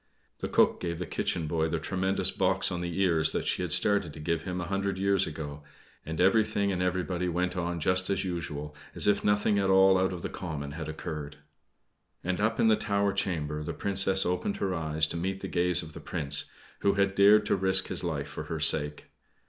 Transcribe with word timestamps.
The 0.39 0.47
cook 0.49 0.79
gave 0.79 0.97
the 0.97 1.05
kitchen 1.05 1.45
boy 1.45 1.67
the 1.67 1.77
tremendous 1.79 2.31
box 2.31 2.71
on 2.71 2.81
the 2.81 2.99
ear 3.03 3.21
that 3.23 3.45
she 3.45 3.61
had 3.61 3.71
started 3.71 4.13
to 4.15 4.19
give 4.19 4.41
him 4.41 4.59
a 4.59 4.63
hundred 4.65 4.97
years 4.97 5.27
ago, 5.27 5.61
and 6.03 6.19
everything 6.19 6.71
and 6.71 6.81
everybody 6.81 7.29
went 7.29 7.55
on 7.55 7.79
just 7.79 8.09
as 8.09 8.25
usual, 8.25 8.75
as 8.95 9.05
if 9.05 9.23
nothing 9.23 9.59
at 9.59 9.69
all 9.69 9.99
out 9.99 10.11
of 10.11 10.23
the 10.23 10.27
common 10.29 10.71
had 10.71 10.89
occurred. 10.89 11.35
And 12.23 12.41
up 12.41 12.59
in 12.59 12.67
the 12.67 12.75
tower 12.75 13.13
chamber 13.13 13.63
the 13.63 13.73
Princess 13.73 14.25
opened 14.25 14.57
her 14.57 14.73
eyes 14.73 15.05
to 15.05 15.17
meet 15.17 15.41
the 15.41 15.47
gaze 15.47 15.83
of 15.83 15.93
the 15.93 15.99
Prince, 15.99 16.45
who 16.79 16.95
had 16.95 17.13
dared 17.13 17.45
to 17.45 17.55
risk 17.55 17.89
his 17.89 18.03
life 18.03 18.27
for 18.27 18.45
her 18.45 18.59
sake. 18.59 19.11